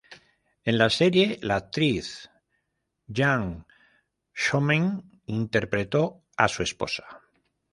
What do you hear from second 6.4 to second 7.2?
su esposa.